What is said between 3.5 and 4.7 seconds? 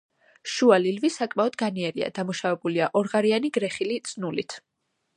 გრეხილი წნულით.